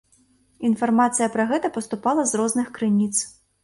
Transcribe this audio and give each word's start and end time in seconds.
Інфармацыя 0.69 1.27
пра 1.37 1.47
гэта 1.53 1.73
паступала 1.79 2.21
з 2.35 2.43
розных 2.45 2.67
крыніц. 2.81 3.17